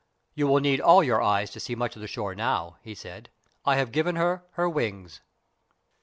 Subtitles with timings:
[0.33, 3.29] "You will need all your eyes to see much of the shore now," he said;
[3.65, 5.21] "I have given her her wings."